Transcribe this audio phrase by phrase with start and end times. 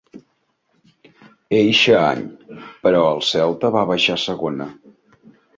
[1.57, 2.25] Eixe any,
[2.87, 4.73] però, el Celta va baixar a Segona.